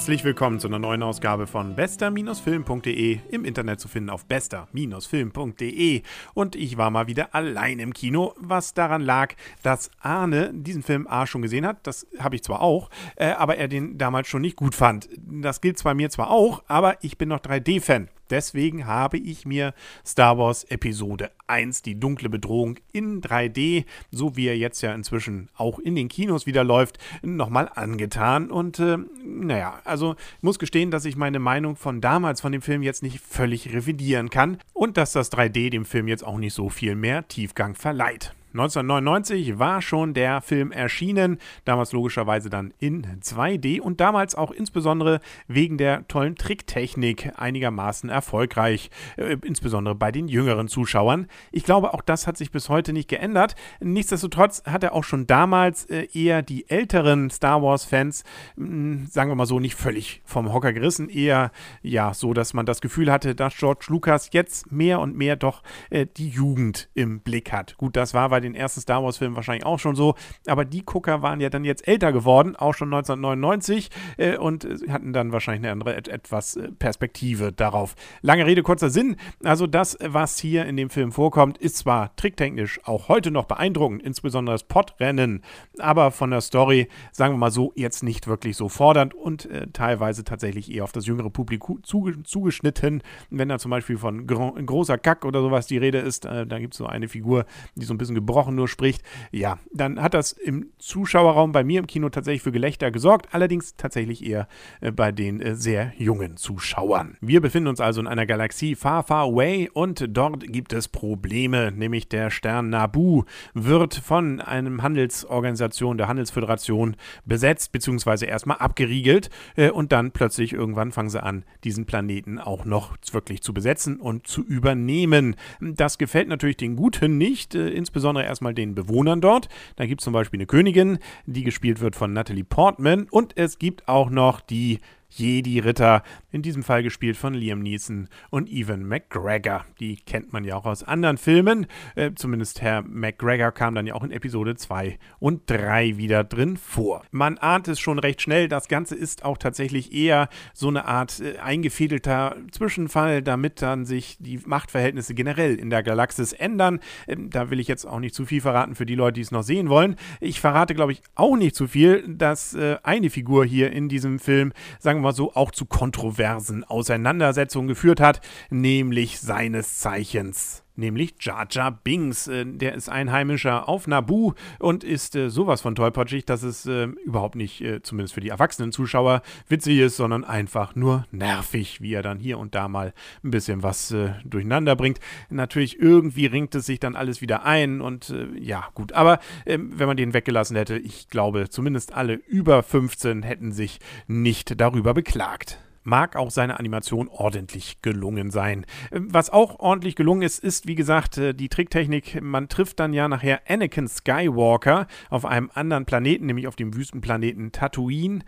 Herzlich 0.00 0.24
willkommen 0.24 0.58
zu 0.58 0.66
einer 0.66 0.78
neuen 0.78 1.02
Ausgabe 1.02 1.46
von 1.46 1.76
bester-film.de, 1.76 3.18
im 3.28 3.44
Internet 3.44 3.80
zu 3.80 3.86
finden 3.86 4.08
auf 4.08 4.24
bester-film.de. 4.24 6.02
Und 6.32 6.56
ich 6.56 6.78
war 6.78 6.90
mal 6.90 7.06
wieder 7.06 7.34
allein 7.34 7.78
im 7.78 7.92
Kino, 7.92 8.32
was 8.38 8.72
daran 8.72 9.02
lag, 9.02 9.34
dass 9.62 9.90
Arne 10.00 10.52
diesen 10.54 10.82
Film 10.82 11.06
A 11.06 11.26
schon 11.26 11.42
gesehen 11.42 11.66
hat. 11.66 11.86
Das 11.86 12.06
habe 12.18 12.34
ich 12.34 12.42
zwar 12.42 12.62
auch, 12.62 12.88
äh, 13.16 13.32
aber 13.32 13.58
er 13.58 13.68
den 13.68 13.98
damals 13.98 14.28
schon 14.28 14.40
nicht 14.40 14.56
gut 14.56 14.74
fand. 14.74 15.06
Das 15.18 15.60
gilt 15.60 15.84
bei 15.84 15.92
mir 15.92 16.08
zwar 16.08 16.30
auch, 16.30 16.62
aber 16.66 16.96
ich 17.04 17.18
bin 17.18 17.28
noch 17.28 17.40
3D-Fan. 17.40 18.08
Deswegen 18.30 18.86
habe 18.86 19.18
ich 19.18 19.44
mir 19.44 19.74
Star 20.06 20.38
Wars 20.38 20.64
Episode 20.64 21.30
1, 21.46 21.82
die 21.82 21.98
dunkle 21.98 22.28
Bedrohung 22.28 22.76
in 22.92 23.20
3D, 23.20 23.84
so 24.10 24.36
wie 24.36 24.46
er 24.46 24.56
jetzt 24.56 24.80
ja 24.82 24.94
inzwischen 24.94 25.48
auch 25.56 25.78
in 25.78 25.96
den 25.96 26.08
Kinos 26.08 26.46
wieder 26.46 26.64
läuft, 26.64 26.98
nochmal 27.22 27.70
angetan. 27.74 28.50
Und 28.50 28.78
äh, 28.78 28.98
naja, 29.24 29.80
also 29.84 30.16
muss 30.40 30.58
gestehen, 30.58 30.90
dass 30.90 31.04
ich 31.04 31.16
meine 31.16 31.38
Meinung 31.38 31.76
von 31.76 32.00
damals 32.00 32.40
von 32.40 32.52
dem 32.52 32.62
Film 32.62 32.82
jetzt 32.82 33.02
nicht 33.02 33.20
völlig 33.20 33.72
revidieren 33.72 34.30
kann 34.30 34.58
und 34.72 34.96
dass 34.96 35.12
das 35.12 35.32
3D 35.32 35.70
dem 35.70 35.84
Film 35.84 36.08
jetzt 36.08 36.24
auch 36.24 36.38
nicht 36.38 36.54
so 36.54 36.68
viel 36.68 36.94
mehr 36.94 37.26
Tiefgang 37.28 37.74
verleiht. 37.74 38.34
1999 38.52 39.58
war 39.58 39.80
schon 39.80 40.12
der 40.12 40.40
Film 40.40 40.72
erschienen, 40.72 41.38
damals 41.64 41.92
logischerweise 41.92 42.50
dann 42.50 42.74
in 42.78 43.06
2D 43.20 43.80
und 43.80 44.00
damals 44.00 44.34
auch 44.34 44.50
insbesondere 44.50 45.20
wegen 45.46 45.78
der 45.78 46.08
tollen 46.08 46.34
Tricktechnik 46.34 47.32
einigermaßen 47.36 48.10
erfolgreich, 48.10 48.90
äh, 49.16 49.36
insbesondere 49.44 49.94
bei 49.94 50.10
den 50.10 50.26
jüngeren 50.26 50.68
Zuschauern. 50.68 51.28
Ich 51.52 51.64
glaube, 51.64 51.94
auch 51.94 52.02
das 52.02 52.26
hat 52.26 52.36
sich 52.36 52.50
bis 52.50 52.68
heute 52.68 52.92
nicht 52.92 53.08
geändert. 53.08 53.54
Nichtsdestotrotz 53.80 54.64
hat 54.64 54.82
er 54.82 54.94
auch 54.94 55.04
schon 55.04 55.26
damals 55.26 55.84
äh, 55.84 56.08
eher 56.12 56.42
die 56.42 56.68
älteren 56.68 57.30
Star 57.30 57.62
Wars-Fans, 57.62 58.24
hm, 58.56 59.06
sagen 59.06 59.30
wir 59.30 59.36
mal 59.36 59.46
so, 59.46 59.60
nicht 59.60 59.76
völlig 59.76 60.22
vom 60.24 60.52
Hocker 60.52 60.72
gerissen, 60.72 61.08
eher 61.08 61.52
ja 61.82 62.14
so, 62.14 62.34
dass 62.34 62.52
man 62.52 62.66
das 62.66 62.80
Gefühl 62.80 63.12
hatte, 63.12 63.34
dass 63.34 63.56
George 63.56 63.86
Lucas 63.88 64.30
jetzt 64.32 64.72
mehr 64.72 65.00
und 65.00 65.16
mehr 65.16 65.36
doch 65.36 65.62
äh, 65.90 66.06
die 66.16 66.28
Jugend 66.28 66.88
im 66.94 67.20
Blick 67.20 67.52
hat. 67.52 67.76
Gut, 67.76 67.96
das 67.96 68.14
war, 68.14 68.30
weil 68.30 68.39
bei 68.40 68.46
den 68.46 68.54
ersten 68.54 68.80
Star 68.80 69.04
Wars-Filmen 69.04 69.36
wahrscheinlich 69.36 69.66
auch 69.66 69.78
schon 69.78 69.94
so. 69.94 70.14
Aber 70.46 70.64
die 70.64 70.84
Gucker 70.84 71.20
waren 71.20 71.40
ja 71.40 71.50
dann 71.50 71.64
jetzt 71.64 71.86
älter 71.86 72.10
geworden, 72.10 72.56
auch 72.56 72.72
schon 72.72 72.88
1999 72.88 73.90
äh, 74.16 74.36
und 74.38 74.66
hatten 74.88 75.12
dann 75.12 75.32
wahrscheinlich 75.32 75.64
eine 75.64 75.72
andere 75.72 75.96
etwas 75.96 76.56
äh, 76.56 76.72
Perspektive 76.72 77.52
darauf. 77.52 77.94
Lange 78.22 78.46
Rede, 78.46 78.62
kurzer 78.62 78.88
Sinn. 78.88 79.16
Also 79.44 79.66
das, 79.66 79.98
was 80.02 80.38
hier 80.38 80.64
in 80.64 80.76
dem 80.76 80.88
Film 80.88 81.12
vorkommt, 81.12 81.58
ist 81.58 81.76
zwar 81.76 82.16
tricktechnisch 82.16 82.80
auch 82.84 83.08
heute 83.08 83.30
noch 83.30 83.44
beeindruckend, 83.44 84.02
insbesondere 84.02 84.54
das 84.54 84.64
Podrennen, 84.64 85.42
aber 85.78 86.10
von 86.10 86.30
der 86.30 86.40
Story, 86.40 86.88
sagen 87.12 87.34
wir 87.34 87.38
mal 87.38 87.50
so, 87.50 87.72
jetzt 87.76 88.02
nicht 88.02 88.26
wirklich 88.26 88.56
so 88.56 88.70
fordernd 88.70 89.12
und 89.12 89.50
äh, 89.50 89.66
teilweise 89.72 90.24
tatsächlich 90.24 90.72
eher 90.72 90.84
auf 90.84 90.92
das 90.92 91.06
jüngere 91.06 91.28
Publikum 91.30 91.82
zuge 91.82 92.22
zugeschnitten. 92.22 93.02
Wenn 93.28 93.50
da 93.50 93.58
zum 93.58 93.70
Beispiel 93.70 93.98
von 93.98 94.26
gro 94.26 94.52
großer 94.52 94.96
Kack 94.96 95.26
oder 95.26 95.42
sowas 95.42 95.66
die 95.66 95.78
Rede 95.78 95.98
ist, 95.98 96.24
äh, 96.24 96.46
da 96.46 96.58
gibt 96.58 96.72
es 96.74 96.78
so 96.78 96.86
eine 96.86 97.08
Figur, 97.08 97.44
die 97.74 97.84
so 97.84 97.92
ein 97.94 97.98
bisschen 97.98 98.14
gebrochen 98.30 98.54
nur 98.54 98.68
spricht, 98.68 99.02
ja, 99.32 99.58
dann 99.72 100.00
hat 100.00 100.14
das 100.14 100.32
im 100.32 100.70
Zuschauerraum 100.78 101.50
bei 101.50 101.64
mir 101.64 101.80
im 101.80 101.88
Kino 101.88 102.08
tatsächlich 102.10 102.42
für 102.42 102.52
Gelächter 102.52 102.92
gesorgt, 102.92 103.28
allerdings 103.32 103.74
tatsächlich 103.76 104.24
eher 104.24 104.46
äh, 104.80 104.92
bei 104.92 105.10
den 105.10 105.40
äh, 105.40 105.56
sehr 105.56 105.92
jungen 105.98 106.36
Zuschauern. 106.36 107.16
Wir 107.20 107.40
befinden 107.40 107.68
uns 107.68 107.80
also 107.80 108.00
in 108.00 108.06
einer 108.06 108.26
Galaxie 108.26 108.76
far, 108.76 109.02
far 109.02 109.24
away 109.24 109.68
und 109.72 110.06
dort 110.16 110.46
gibt 110.46 110.72
es 110.72 110.86
Probleme, 110.86 111.72
nämlich 111.72 112.08
der 112.08 112.30
Stern 112.30 112.70
Nabu 112.70 113.24
wird 113.52 113.94
von 113.96 114.40
einem 114.40 114.82
Handelsorganisation, 114.82 115.98
der 115.98 116.06
Handelsföderation 116.06 116.94
besetzt, 117.24 117.72
beziehungsweise 117.72 118.26
erstmal 118.26 118.58
abgeriegelt 118.58 119.28
äh, 119.56 119.70
und 119.70 119.90
dann 119.90 120.12
plötzlich 120.12 120.52
irgendwann 120.52 120.92
fangen 120.92 121.10
sie 121.10 121.22
an, 121.22 121.44
diesen 121.64 121.84
Planeten 121.84 122.38
auch 122.38 122.64
noch 122.64 122.96
wirklich 123.10 123.42
zu 123.42 123.52
besetzen 123.52 123.98
und 123.98 124.28
zu 124.28 124.42
übernehmen. 124.42 125.34
Das 125.60 125.98
gefällt 125.98 126.28
natürlich 126.28 126.58
den 126.58 126.76
Guten 126.76 127.18
nicht, 127.18 127.56
insbesondere 127.56 128.19
insbesondere 128.20 128.26
erstmal 128.26 128.54
den 128.54 128.74
Bewohnern 128.74 129.20
dort. 129.20 129.48
Da 129.76 129.86
gibt 129.86 130.00
es 130.00 130.04
zum 130.04 130.12
Beispiel 130.12 130.38
eine 130.38 130.46
Königin, 130.46 130.98
die 131.26 131.44
gespielt 131.44 131.80
wird 131.80 131.96
von 131.96 132.12
Natalie 132.12 132.44
Portman. 132.44 133.06
Und 133.10 133.36
es 133.36 133.58
gibt 133.58 133.88
auch 133.88 134.10
noch 134.10 134.40
die 134.40 134.78
Jedi-Ritter, 135.10 136.02
in 136.30 136.42
diesem 136.42 136.62
Fall 136.62 136.82
gespielt 136.82 137.16
von 137.16 137.34
Liam 137.34 137.60
Neeson 137.60 138.08
und 138.30 138.48
Evan 138.48 138.84
McGregor. 138.84 139.64
Die 139.80 139.96
kennt 139.96 140.32
man 140.32 140.44
ja 140.44 140.56
auch 140.56 140.66
aus 140.66 140.82
anderen 140.82 141.18
Filmen. 141.18 141.66
Äh, 141.94 142.12
zumindest 142.14 142.62
Herr 142.62 142.82
McGregor 142.82 143.52
kam 143.52 143.74
dann 143.74 143.86
ja 143.86 143.94
auch 143.94 144.04
in 144.04 144.10
Episode 144.10 144.54
2 144.54 144.98
und 145.18 145.42
3 145.50 145.96
wieder 145.96 146.24
drin 146.24 146.56
vor. 146.56 147.02
Man 147.10 147.38
ahnt 147.38 147.68
es 147.68 147.80
schon 147.80 147.98
recht 147.98 148.22
schnell, 148.22 148.48
das 148.48 148.68
Ganze 148.68 148.94
ist 148.94 149.24
auch 149.24 149.38
tatsächlich 149.38 149.92
eher 149.92 150.28
so 150.54 150.68
eine 150.68 150.84
Art 150.86 151.20
äh, 151.20 151.38
eingefädelter 151.38 152.36
Zwischenfall, 152.52 153.22
damit 153.22 153.62
dann 153.62 153.84
sich 153.84 154.16
die 154.20 154.40
Machtverhältnisse 154.44 155.14
generell 155.14 155.56
in 155.56 155.70
der 155.70 155.82
Galaxis 155.82 156.32
ändern. 156.32 156.80
Ähm, 157.06 157.30
da 157.30 157.50
will 157.50 157.60
ich 157.60 157.68
jetzt 157.68 157.84
auch 157.84 158.00
nicht 158.00 158.14
zu 158.14 158.26
viel 158.26 158.40
verraten 158.40 158.74
für 158.74 158.86
die 158.86 158.94
Leute, 158.94 159.14
die 159.14 159.22
es 159.22 159.30
noch 159.30 159.42
sehen 159.42 159.68
wollen. 159.68 159.96
Ich 160.20 160.40
verrate, 160.40 160.74
glaube 160.74 160.92
ich, 160.92 161.02
auch 161.14 161.36
nicht 161.36 161.54
zu 161.54 161.66
viel, 161.66 162.04
dass 162.08 162.54
äh, 162.54 162.76
eine 162.82 163.10
Figur 163.10 163.44
hier 163.44 163.72
in 163.72 163.88
diesem 163.88 164.18
Film, 164.18 164.52
sagen 164.78 164.99
wir 165.00 165.08
mal 165.08 165.14
so, 165.14 165.34
auch 165.34 165.50
zu 165.50 165.66
kontroversen 165.66 166.64
Auseinandersetzungen 166.64 167.68
geführt 167.68 168.00
hat, 168.00 168.20
nämlich 168.50 169.20
seines 169.20 169.78
Zeichens 169.78 170.62
nämlich 170.80 171.14
Jar 171.20 171.46
Jar 171.48 171.70
Binks. 171.70 172.26
Äh, 172.26 172.44
der 172.46 172.74
ist 172.74 172.88
Einheimischer 172.88 173.68
auf 173.68 173.86
Naboo 173.86 174.34
und 174.58 174.82
ist 174.82 175.14
äh, 175.14 175.30
sowas 175.30 175.60
von 175.60 175.76
tollpatschig, 175.76 176.24
dass 176.24 176.42
es 176.42 176.66
äh, 176.66 176.84
überhaupt 177.04 177.36
nicht, 177.36 177.64
zumindest 177.82 178.14
für 178.14 178.20
die 178.20 178.30
erwachsenen 178.30 178.72
Zuschauer, 178.72 179.22
witzig 179.48 179.78
ist, 179.78 179.96
sondern 179.96 180.24
einfach 180.24 180.74
nur 180.74 181.06
nervig, 181.10 181.80
wie 181.80 181.92
er 181.92 182.02
dann 182.02 182.18
hier 182.18 182.38
und 182.38 182.54
da 182.54 182.68
mal 182.68 182.94
ein 183.22 183.30
bisschen 183.30 183.62
was 183.62 183.94
durcheinander 184.24 184.76
bringt. 184.76 184.98
Natürlich, 185.28 185.78
irgendwie 185.78 186.26
ringt 186.26 186.54
es 186.54 186.66
sich 186.66 186.80
dann 186.80 186.96
alles 186.96 187.20
wieder 187.20 187.44
ein 187.44 187.80
und 187.80 188.14
ja, 188.38 188.68
gut. 188.74 188.92
Aber 188.92 189.18
ähm, 189.44 189.72
wenn 189.78 189.86
man 189.86 189.98
den 189.98 190.14
weggelassen 190.14 190.56
hätte, 190.56 190.78
ich 190.78 191.08
glaube, 191.08 191.50
zumindest 191.50 191.92
alle 191.92 192.14
über 192.14 192.62
15 192.62 193.22
hätten 193.22 193.52
sich 193.52 193.78
nicht 194.06 194.58
darüber 194.58 194.94
beklagt 194.94 195.58
mag 195.82 196.16
auch 196.16 196.30
seine 196.30 196.58
Animation 196.58 197.08
ordentlich 197.08 197.82
gelungen 197.82 198.30
sein. 198.30 198.66
Was 198.90 199.30
auch 199.30 199.58
ordentlich 199.58 199.96
gelungen 199.96 200.22
ist, 200.22 200.38
ist, 200.38 200.66
wie 200.66 200.74
gesagt, 200.74 201.18
äh, 201.18 201.34
die 201.34 201.48
Tricktechnik. 201.48 202.20
Man 202.20 202.48
trifft 202.48 202.80
dann 202.80 202.92
ja 202.92 203.08
nachher 203.08 203.42
Anakin 203.48 203.88
Skywalker 203.88 204.86
auf 205.08 205.24
einem 205.24 205.50
anderen 205.54 205.86
Planeten, 205.86 206.26
nämlich 206.26 206.46
auf 206.48 206.56
dem 206.56 206.74
Wüstenplaneten 206.74 207.52
Tatooine. 207.52 208.20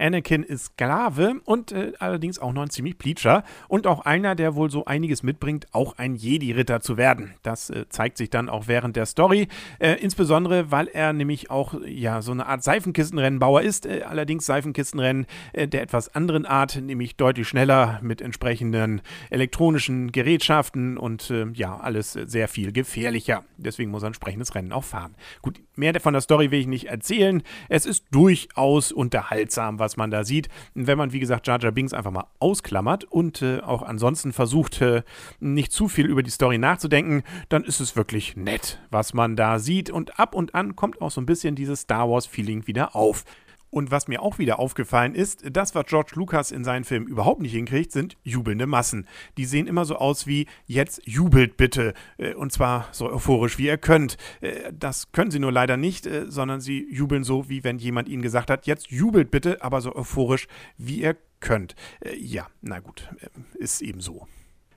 Anakin 0.00 0.42
ist 0.42 0.66
Sklave 0.66 1.40
und 1.44 1.72
äh, 1.72 1.92
allerdings 1.98 2.38
auch 2.38 2.52
noch 2.52 2.62
ein 2.62 2.70
ziemlich 2.70 2.98
Pleacher 2.98 3.44
und 3.68 3.86
auch 3.86 4.00
einer, 4.00 4.34
der 4.34 4.54
wohl 4.54 4.70
so 4.70 4.84
einiges 4.84 5.22
mitbringt, 5.22 5.66
auch 5.72 5.98
ein 5.98 6.14
Jedi-Ritter 6.14 6.80
zu 6.80 6.96
werden. 6.96 7.34
Das 7.42 7.70
äh, 7.70 7.88
zeigt 7.88 8.16
sich 8.16 8.30
dann 8.30 8.48
auch 8.48 8.66
während 8.66 8.96
der 8.96 9.06
Story, 9.06 9.48
äh, 9.78 9.94
insbesondere 9.94 10.70
weil 10.70 10.88
er 10.88 11.12
nämlich 11.12 11.50
auch 11.50 11.74
ja 11.86 12.22
so 12.22 12.32
eine 12.32 12.46
Art 12.46 12.62
Seifenkistenrennenbauer 12.62 13.62
ist, 13.62 13.86
äh, 13.86 14.02
allerdings 14.08 14.46
Seifenkistenrennen 14.46 15.26
äh, 15.52 15.68
der 15.68 15.82
etwas 15.82 16.14
anderen 16.14 16.46
Art, 16.46 16.80
nämlich 16.80 17.16
deutlich 17.16 17.48
schneller 17.48 18.00
mit 18.02 18.20
entsprechenden 18.20 19.02
elektronischen 19.30 20.12
Gerätschaften 20.12 20.96
und 20.96 21.30
äh, 21.30 21.46
ja, 21.54 21.76
alles 21.76 22.12
sehr 22.12 22.48
viel 22.48 22.72
gefährlicher. 22.72 23.44
Deswegen 23.56 23.90
muss 23.90 24.02
er 24.02 24.06
ein 24.06 24.10
entsprechendes 24.10 24.54
Rennen 24.54 24.72
auch 24.72 24.84
fahren. 24.84 25.14
Gut, 25.42 25.60
mehr 25.80 26.00
von 26.00 26.12
der 26.12 26.20
Story 26.22 26.52
will 26.52 26.60
ich 26.60 26.66
nicht 26.68 26.86
erzählen. 26.86 27.42
Es 27.68 27.86
ist 27.86 28.04
durchaus 28.12 28.92
unterhaltsam, 28.92 29.80
was 29.80 29.96
man 29.96 30.12
da 30.12 30.22
sieht. 30.22 30.48
Wenn 30.74 30.96
man, 30.96 31.12
wie 31.12 31.18
gesagt, 31.18 31.48
Jar 31.48 31.60
Jar 31.60 31.72
Binks 31.72 31.92
einfach 31.92 32.12
mal 32.12 32.26
ausklammert 32.38 33.04
und 33.04 33.42
äh, 33.42 33.58
auch 33.60 33.82
ansonsten 33.82 34.32
versucht, 34.32 34.80
äh, 34.80 35.02
nicht 35.40 35.72
zu 35.72 35.88
viel 35.88 36.06
über 36.06 36.22
die 36.22 36.30
Story 36.30 36.58
nachzudenken, 36.58 37.24
dann 37.48 37.64
ist 37.64 37.80
es 37.80 37.96
wirklich 37.96 38.36
nett, 38.36 38.78
was 38.90 39.14
man 39.14 39.34
da 39.34 39.58
sieht. 39.58 39.90
Und 39.90 40.20
ab 40.20 40.34
und 40.34 40.54
an 40.54 40.76
kommt 40.76 41.00
auch 41.00 41.10
so 41.10 41.20
ein 41.20 41.26
bisschen 41.26 41.56
dieses 41.56 41.80
Star 41.80 42.08
Wars-Feeling 42.08 42.68
wieder 42.68 42.94
auf. 42.94 43.24
Und 43.70 43.90
was 43.90 44.08
mir 44.08 44.20
auch 44.20 44.38
wieder 44.38 44.58
aufgefallen 44.58 45.14
ist, 45.14 45.44
das, 45.50 45.74
was 45.74 45.86
George 45.86 46.12
Lucas 46.14 46.50
in 46.50 46.64
seinen 46.64 46.84
Filmen 46.84 47.06
überhaupt 47.06 47.40
nicht 47.40 47.52
hinkriegt, 47.52 47.92
sind 47.92 48.16
jubelnde 48.24 48.66
Massen. 48.66 49.06
Die 49.36 49.44
sehen 49.44 49.66
immer 49.66 49.84
so 49.84 49.96
aus 49.96 50.26
wie, 50.26 50.46
jetzt 50.66 51.00
jubelt 51.04 51.56
bitte. 51.56 51.94
Äh, 52.18 52.34
und 52.34 52.52
zwar 52.52 52.88
so 52.92 53.10
euphorisch, 53.10 53.58
wie 53.58 53.66
ihr 53.66 53.78
könnt. 53.78 54.16
Äh, 54.40 54.72
das 54.72 55.12
können 55.12 55.30
sie 55.30 55.38
nur 55.38 55.52
leider 55.52 55.76
nicht, 55.76 56.06
äh, 56.06 56.26
sondern 56.28 56.60
sie 56.60 56.86
jubeln 56.90 57.22
so, 57.22 57.48
wie 57.48 57.62
wenn 57.62 57.78
jemand 57.78 58.08
ihnen 58.08 58.22
gesagt 58.22 58.50
hat, 58.50 58.66
jetzt 58.66 58.90
jubelt 58.90 59.30
bitte, 59.30 59.62
aber 59.62 59.80
so 59.80 59.94
euphorisch, 59.94 60.48
wie 60.76 61.00
ihr 61.00 61.16
könnt. 61.38 61.74
Ja, 62.18 62.48
na 62.60 62.80
gut, 62.80 63.08
ist 63.54 63.80
eben 63.80 64.00
so. 64.00 64.26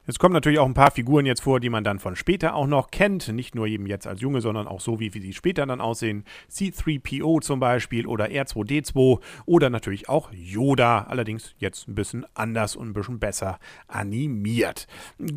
Es 0.05 0.19
kommen 0.19 0.33
natürlich 0.33 0.59
auch 0.59 0.65
ein 0.65 0.73
paar 0.73 0.91
Figuren 0.91 1.25
jetzt 1.25 1.43
vor, 1.43 1.61
die 1.61 1.69
man 1.69 1.85
dann 1.85 1.97
von 1.97 2.17
später 2.17 2.55
auch 2.55 2.67
noch 2.67 2.91
kennt. 2.91 3.29
Nicht 3.29 3.55
nur 3.55 3.67
eben 3.67 3.87
jetzt 3.87 4.05
als 4.05 4.19
Junge, 4.19 4.41
sondern 4.41 4.67
auch 4.67 4.81
so, 4.81 4.99
wie, 4.99 5.13
wie 5.13 5.21
sie 5.21 5.31
später 5.31 5.65
dann 5.65 5.79
aussehen. 5.79 6.25
C3PO 6.51 7.39
zum 7.39 7.61
Beispiel 7.61 8.05
oder 8.05 8.25
R2D2 8.25 9.21
oder 9.45 9.69
natürlich 9.69 10.09
auch 10.09 10.29
Yoda. 10.33 11.03
Allerdings 11.03 11.55
jetzt 11.57 11.87
ein 11.87 11.95
bisschen 11.95 12.25
anders 12.33 12.75
und 12.75 12.89
ein 12.89 12.93
bisschen 12.93 13.19
besser 13.19 13.59
animiert. 13.87 14.87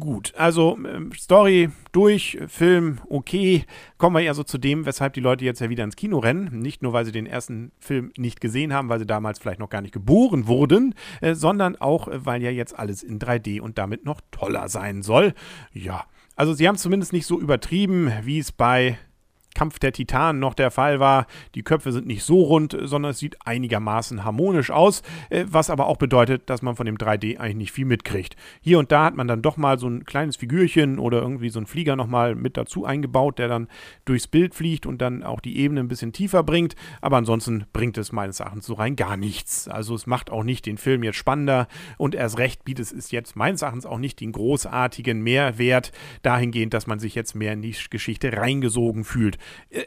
Gut, 0.01 0.35
also 0.37 0.77
ähm, 0.85 1.13
Story 1.13 1.71
durch, 1.93 2.37
Film 2.49 2.99
okay. 3.09 3.65
Kommen 3.99 4.17
wir 4.17 4.23
ja 4.23 4.35
so 4.35 4.43
zu 4.43 4.59
dem, 4.59 4.85
weshalb 4.85 5.13
die 5.13 5.21
Leute 5.21 5.45
jetzt 5.45 5.61
ja 5.61 5.71
wieder 5.71 5.85
ins 5.85 5.95
Kino 5.95 6.19
rennen. 6.19 6.59
Nicht 6.59 6.83
nur, 6.83 6.93
weil 6.93 7.05
sie 7.05 7.13
den 7.13 7.27
ersten 7.27 7.71
Film 7.79 8.11
nicht 8.17 8.41
gesehen 8.41 8.73
haben, 8.73 8.89
weil 8.89 8.99
sie 8.99 9.07
damals 9.07 9.39
vielleicht 9.39 9.61
noch 9.61 9.71
gar 9.71 9.81
nicht 9.81 9.95
geboren 9.95 10.49
wurden, 10.49 10.97
äh, 11.21 11.35
sondern 11.35 11.77
auch, 11.77 12.09
äh, 12.09 12.27
weil 12.27 12.43
ja 12.43 12.51
jetzt 12.51 12.77
alles 12.77 13.05
in 13.05 13.21
3D 13.21 13.61
und 13.61 13.79
damit 13.79 14.05
noch 14.05 14.21
toller 14.33 14.56
Dollar 14.57 14.69
sein 14.69 15.03
soll. 15.03 15.35
Ja, 15.73 16.05
also 16.35 16.55
sie 16.55 16.67
haben 16.67 16.77
es 16.77 16.83
zumindest 16.83 17.13
nicht 17.13 17.27
so 17.27 17.41
übertrieben, 17.41 18.11
wie 18.23 18.39
es 18.39 18.53
bei 18.53 18.99
Kampf 19.57 19.79
der 19.79 19.93
Titanen 19.93 20.39
noch 20.39 20.53
der 20.53 20.71
Fall 20.71 21.01
war. 21.01 21.27
Die 21.55 21.63
Köpfe 21.63 21.91
sind 21.91 22.07
nicht 22.07 22.25
so 22.25 22.43
rund, 22.43 22.77
sondern 22.83 23.13
es 23.13 23.19
sieht 23.19 23.39
einigermaßen 23.47 24.23
harmonisch 24.23 24.71
aus, 24.71 25.03
äh, 25.31 25.47
was 25.49 25.71
aber 25.71 25.87
auch 25.87 25.97
bedeutet, 25.97 26.51
dass 26.51 26.61
man 26.61 26.77
von 26.77 26.85
dem 26.85 26.99
3D 26.99 27.39
eigentlich 27.39 27.57
nicht 27.57 27.73
viel 27.73 27.87
mitkriegt. 27.87 28.37
Hier 28.61 28.79
und 28.79 28.93
da 28.93 29.07
hat 29.07 29.17
man 29.17 29.27
dann 29.27 29.41
doch 29.41 29.57
mal 29.57 29.79
so 29.79 29.89
ein 29.89 30.05
kleines 30.05 30.37
Figürchen 30.37 30.99
oder 30.99 31.23
irgendwie 31.23 31.49
so 31.49 31.59
ein 31.59 31.65
Flieger 31.65 31.97
nochmal 31.97 32.35
mit 32.35 32.59
dazu 32.59 32.85
eingebaut, 32.85 33.39
der 33.39 33.49
dann 33.49 33.69
durchs 34.05 34.27
Bild 34.27 34.55
fliegt 34.55 34.85
und 34.85 35.01
dann 35.01 35.23
auch 35.23 35.41
die 35.41 35.57
Ebene 35.57 35.81
ein 35.81 35.89
bisschen 35.89 36.13
tiefer 36.13 36.43
bringt. 36.43 36.77
Aber 37.01 37.17
ansonsten 37.17 37.65
bringt 37.73 37.97
es 37.97 38.13
meines 38.13 38.41
Erachtens 38.41 38.67
so 38.67 38.75
rein 38.75 38.95
gar 38.95 39.17
nichts. 39.17 39.69
Also 39.69 39.95
es 39.95 40.07
macht 40.07 40.31
auch 40.31 40.45
nicht 40.45 40.67
den 40.67 40.77
Film 40.77 41.03
jetzt 41.03 41.17
spannender 41.17 41.67
und 41.97 42.15
erst 42.15 42.37
recht 42.37 42.67
bietet 42.67 42.93
es 42.93 43.11
jetzt 43.11 43.37
meines 43.37 43.63
Erachtens 43.63 43.87
auch 43.87 43.99
nicht 43.99 44.21
den 44.21 44.33
großartigen 44.33 45.23
Mehrwert 45.23 45.93
dahingehend, 46.21 46.75
dass 46.75 46.87
man 46.87 46.99
sich 46.99 47.15
jetzt 47.15 47.35
mehr 47.35 47.55
in 47.55 47.63
die 47.63 47.75
Geschichte 47.89 48.37
reingesogen 48.37 49.05
fühlt. 49.05 49.39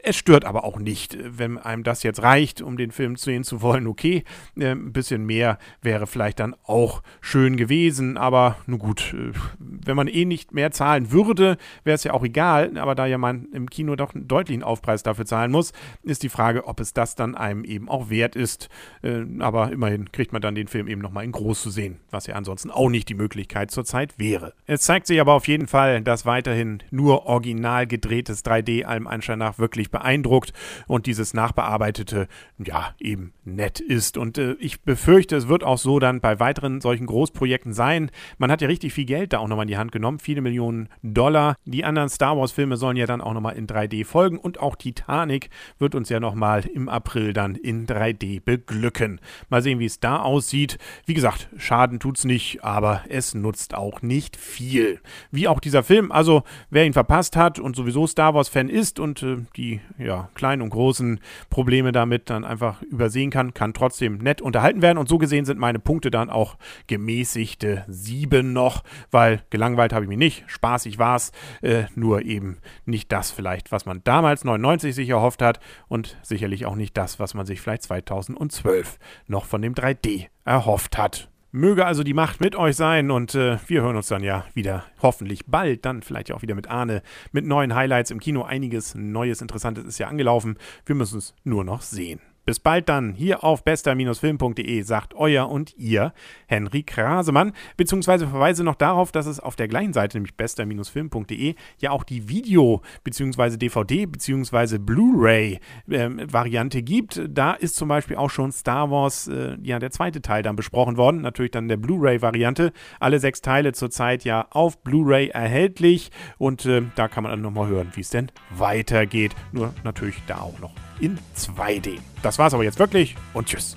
Es 0.04 0.16
stört 0.16 0.44
aber 0.44 0.64
auch 0.64 0.78
nicht, 0.78 1.16
wenn 1.22 1.58
einem 1.58 1.82
das 1.82 2.02
jetzt 2.02 2.22
reicht, 2.22 2.62
um 2.62 2.76
den 2.76 2.90
Film 2.90 3.16
sehen 3.16 3.44
zu 3.44 3.62
wollen. 3.62 3.86
Okay, 3.86 4.24
äh, 4.56 4.70
ein 4.70 4.92
bisschen 4.92 5.24
mehr 5.24 5.58
wäre 5.82 6.06
vielleicht 6.06 6.40
dann 6.40 6.54
auch 6.64 7.02
schön 7.20 7.56
gewesen, 7.56 8.16
aber 8.16 8.56
nun 8.66 8.78
gut, 8.78 9.14
äh, 9.14 9.32
wenn 9.58 9.96
man 9.96 10.08
eh 10.08 10.24
nicht 10.24 10.52
mehr 10.52 10.70
zahlen 10.70 11.12
würde, 11.12 11.56
wäre 11.84 11.94
es 11.94 12.04
ja 12.04 12.12
auch 12.12 12.24
egal. 12.24 12.76
Aber 12.78 12.94
da 12.94 13.06
ja 13.06 13.18
man 13.18 13.46
im 13.52 13.68
Kino 13.70 13.96
doch 13.96 14.14
einen 14.14 14.28
deutlichen 14.28 14.62
Aufpreis 14.62 15.02
dafür 15.02 15.26
zahlen 15.26 15.50
muss, 15.50 15.72
ist 16.02 16.22
die 16.22 16.28
Frage, 16.28 16.66
ob 16.66 16.80
es 16.80 16.92
das 16.92 17.14
dann 17.14 17.34
einem 17.34 17.64
eben 17.64 17.88
auch 17.88 18.10
wert 18.10 18.36
ist. 18.36 18.68
Äh, 19.02 19.24
aber 19.40 19.72
immerhin 19.72 20.12
kriegt 20.12 20.32
man 20.32 20.42
dann 20.42 20.54
den 20.54 20.68
Film 20.68 20.88
eben 20.88 21.00
nochmal 21.00 21.24
in 21.24 21.32
groß 21.32 21.62
zu 21.62 21.70
sehen, 21.70 21.98
was 22.10 22.26
ja 22.26 22.34
ansonsten 22.34 22.70
auch 22.70 22.88
nicht 22.88 23.08
die 23.08 23.14
Möglichkeit 23.14 23.70
zurzeit 23.70 24.18
wäre. 24.18 24.54
Es 24.66 24.82
zeigt 24.82 25.06
sich 25.06 25.20
aber 25.20 25.34
auf 25.34 25.48
jeden 25.48 25.66
Fall, 25.66 26.02
dass 26.02 26.26
weiterhin 26.26 26.82
nur 26.90 27.26
original 27.26 27.86
gedrehtes 27.86 28.44
3D 28.44 28.84
allem 28.84 29.06
Anschein 29.06 29.38
nach 29.38 29.49
wirklich 29.58 29.90
beeindruckt 29.90 30.52
und 30.86 31.06
dieses 31.06 31.34
nachbearbeitete, 31.34 32.28
ja, 32.58 32.94
eben 32.98 33.32
nett 33.44 33.80
ist. 33.80 34.16
Und 34.16 34.38
äh, 34.38 34.54
ich 34.60 34.82
befürchte, 34.82 35.36
es 35.36 35.48
wird 35.48 35.64
auch 35.64 35.78
so 35.78 35.98
dann 35.98 36.20
bei 36.20 36.40
weiteren 36.40 36.80
solchen 36.80 37.06
Großprojekten 37.06 37.72
sein. 37.72 38.10
Man 38.38 38.50
hat 38.50 38.60
ja 38.60 38.68
richtig 38.68 38.92
viel 38.92 39.04
Geld 39.04 39.32
da 39.32 39.38
auch 39.38 39.48
nochmal 39.48 39.64
in 39.64 39.68
die 39.68 39.78
Hand 39.78 39.92
genommen, 39.92 40.18
viele 40.18 40.40
Millionen 40.40 40.88
Dollar. 41.02 41.56
Die 41.64 41.84
anderen 41.84 42.08
Star 42.08 42.36
Wars-Filme 42.36 42.76
sollen 42.76 42.96
ja 42.96 43.06
dann 43.06 43.20
auch 43.20 43.34
nochmal 43.34 43.56
in 43.56 43.66
3D 43.66 44.04
folgen 44.04 44.38
und 44.38 44.60
auch 44.60 44.76
Titanic 44.76 45.50
wird 45.78 45.94
uns 45.94 46.08
ja 46.08 46.20
nochmal 46.20 46.66
im 46.66 46.88
April 46.88 47.32
dann 47.32 47.54
in 47.54 47.86
3D 47.86 48.42
beglücken. 48.42 49.20
Mal 49.48 49.62
sehen, 49.62 49.78
wie 49.78 49.86
es 49.86 50.00
da 50.00 50.20
aussieht. 50.20 50.78
Wie 51.06 51.14
gesagt, 51.14 51.48
Schaden 51.56 52.00
tut's 52.00 52.24
nicht, 52.24 52.64
aber 52.64 53.02
es 53.08 53.34
nutzt 53.34 53.74
auch 53.74 54.02
nicht 54.02 54.36
viel. 54.36 55.00
Wie 55.30 55.48
auch 55.48 55.60
dieser 55.60 55.82
Film. 55.82 56.12
Also, 56.12 56.42
wer 56.70 56.84
ihn 56.84 56.92
verpasst 56.92 57.36
hat 57.36 57.58
und 57.58 57.76
sowieso 57.76 58.06
Star 58.06 58.34
Wars-Fan 58.34 58.68
ist 58.68 58.98
und 58.98 59.22
äh, 59.22 59.39
die 59.56 59.80
ja, 59.98 60.28
kleinen 60.34 60.62
und 60.62 60.70
großen 60.70 61.20
Probleme 61.50 61.92
damit 61.92 62.30
dann 62.30 62.44
einfach 62.44 62.82
übersehen 62.82 63.30
kann, 63.30 63.54
kann 63.54 63.74
trotzdem 63.74 64.18
nett 64.18 64.40
unterhalten 64.40 64.82
werden. 64.82 64.98
Und 64.98 65.08
so 65.08 65.18
gesehen 65.18 65.44
sind 65.44 65.58
meine 65.58 65.78
Punkte 65.78 66.10
dann 66.10 66.30
auch 66.30 66.56
gemäßigte 66.86 67.84
sieben 67.88 68.52
noch, 68.52 68.82
weil 69.10 69.42
gelangweilt 69.50 69.92
habe 69.92 70.04
ich 70.04 70.08
mich 70.08 70.18
nicht, 70.18 70.44
spaßig 70.46 70.98
war 70.98 71.16
es, 71.16 71.32
äh, 71.62 71.84
nur 71.94 72.22
eben 72.22 72.58
nicht 72.84 73.10
das 73.12 73.30
vielleicht, 73.30 73.72
was 73.72 73.86
man 73.86 74.02
damals 74.04 74.44
99 74.44 74.94
sich 74.94 75.08
erhofft 75.08 75.42
hat 75.42 75.60
und 75.88 76.16
sicherlich 76.22 76.66
auch 76.66 76.76
nicht 76.76 76.96
das, 76.96 77.18
was 77.18 77.34
man 77.34 77.46
sich 77.46 77.60
vielleicht 77.60 77.82
2012 77.82 78.98
noch 79.26 79.44
von 79.44 79.62
dem 79.62 79.74
3D 79.74 80.26
erhofft 80.44 80.98
hat. 80.98 81.30
Möge 81.52 81.84
also 81.84 82.04
die 82.04 82.14
Macht 82.14 82.40
mit 82.40 82.54
euch 82.54 82.76
sein 82.76 83.10
und 83.10 83.34
äh, 83.34 83.58
wir 83.66 83.82
hören 83.82 83.96
uns 83.96 84.06
dann 84.06 84.22
ja 84.22 84.44
wieder 84.54 84.84
hoffentlich 85.02 85.46
bald, 85.46 85.84
dann 85.84 86.02
vielleicht 86.02 86.30
auch 86.30 86.42
wieder 86.42 86.54
mit 86.54 86.70
Arne, 86.70 87.02
mit 87.32 87.44
neuen 87.44 87.74
Highlights 87.74 88.12
im 88.12 88.20
Kino. 88.20 88.44
Einiges 88.44 88.94
Neues, 88.94 89.42
Interessantes 89.42 89.84
ist 89.84 89.98
ja 89.98 90.06
angelaufen. 90.06 90.58
Wir 90.86 90.94
müssen 90.94 91.18
es 91.18 91.34
nur 91.42 91.64
noch 91.64 91.82
sehen. 91.82 92.20
Bis 92.44 92.58
bald 92.58 92.88
dann 92.88 93.12
hier 93.12 93.44
auf 93.44 93.64
bester-film.de 93.64 94.82
sagt 94.82 95.14
euer 95.14 95.48
und 95.48 95.76
ihr 95.76 96.12
Henry 96.46 96.82
Krasemann, 96.82 97.52
beziehungsweise 97.76 98.26
verweise 98.26 98.64
noch 98.64 98.74
darauf, 98.74 99.12
dass 99.12 99.26
es 99.26 99.40
auf 99.40 99.56
der 99.56 99.68
gleichen 99.68 99.92
Seite, 99.92 100.16
nämlich 100.16 100.36
bester-film.de, 100.36 101.54
ja 101.78 101.90
auch 101.90 102.04
die 102.04 102.28
Video- 102.28 102.82
beziehungsweise 103.04 103.56
DVD- 103.56 104.06
beziehungsweise 104.06 104.78
Blu-ray-Variante 104.78 106.78
ähm, 106.78 106.84
gibt. 106.84 107.20
Da 107.28 107.52
ist 107.52 107.76
zum 107.76 107.88
Beispiel 107.88 108.16
auch 108.16 108.30
schon 108.30 108.52
Star 108.52 108.90
Wars, 108.90 109.28
äh, 109.28 109.56
ja, 109.62 109.78
der 109.78 109.90
zweite 109.90 110.22
Teil 110.22 110.42
dann 110.42 110.56
besprochen 110.56 110.96
worden. 110.96 111.20
Natürlich 111.20 111.52
dann 111.52 111.68
der 111.68 111.76
Blu-ray-Variante. 111.76 112.72
Alle 112.98 113.20
sechs 113.20 113.42
Teile 113.42 113.72
zurzeit 113.72 114.24
ja 114.24 114.46
auf 114.50 114.82
Blu-ray 114.82 115.28
erhältlich 115.28 116.10
und 116.38 116.66
äh, 116.66 116.82
da 116.96 117.08
kann 117.08 117.22
man 117.22 117.32
dann 117.32 117.42
nochmal 117.42 117.68
hören, 117.68 117.92
wie 117.94 118.00
es 118.00 118.10
denn 118.10 118.32
weitergeht. 118.50 119.34
Nur 119.52 119.74
natürlich 119.84 120.20
da 120.26 120.40
auch 120.40 120.58
noch 120.60 120.72
in 121.00 121.18
2D. 121.36 121.98
Das 122.22 122.38
war's 122.38 122.54
aber 122.54 122.64
jetzt 122.64 122.78
wirklich 122.78 123.16
und 123.34 123.46
tschüss. 123.46 123.76